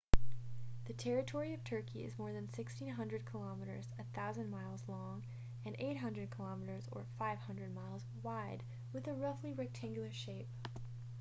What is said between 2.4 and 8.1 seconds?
1,600 kilometres 1,000 mi long and 800 km 500 mi